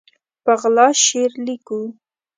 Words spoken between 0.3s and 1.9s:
په غلا شعر لیکو